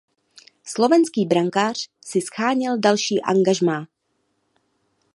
[0.63, 3.87] Slovenský brankář si sháněl další angažmá.